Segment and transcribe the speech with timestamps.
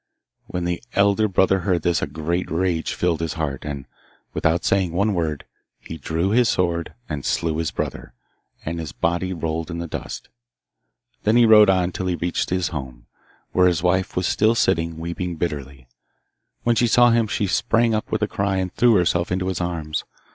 [0.47, 3.85] When the elder brother heard this a great rage filled his heart, and,
[4.33, 5.45] without saying one word,
[5.79, 8.15] he drew his sword and slew his brother,
[8.65, 10.29] and his body rolled in the dust.
[11.21, 13.05] Then he rode on till he reached his home,
[13.51, 15.87] where his wife was still sitting, weeping bitterly.
[16.63, 19.61] When she saw him she sprang up with a cry, and threw herself into his
[19.61, 20.03] arms.